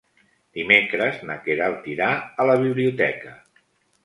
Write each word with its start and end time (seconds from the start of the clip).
Dimecres 0.59 1.19
na 1.31 1.35
Queralt 1.43 1.85
irà 1.93 2.09
a 2.45 2.49
la 2.53 2.57
biblioteca. 2.65 3.37